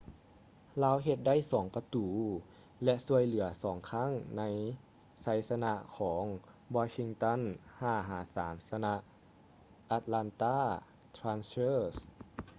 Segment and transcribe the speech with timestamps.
[0.83, 2.07] ລາວເຮັດໄດ້ 2 ປະຕູ
[2.83, 4.43] ແລະ ຊ່ວຍເຫຼືອ 2 ຄັ້ງໃນ
[5.21, 6.23] ໄຊຊະນະຂອງ
[6.75, 7.41] washington
[8.05, 8.93] 5-3 ຊະນະ
[9.97, 10.57] atlanta
[11.15, 11.95] thrashers